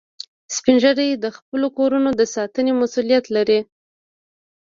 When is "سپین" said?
0.55-0.77